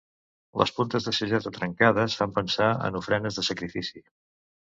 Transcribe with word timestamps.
Les 0.59 0.71
puntes 0.77 1.07
de 1.09 1.13
sageta 1.17 1.51
trencades 1.57 2.17
fan 2.21 2.33
pensar 2.39 2.71
en 2.89 2.99
ofrenes 3.01 3.37
de 3.41 3.47
sacrifici. 3.51 4.05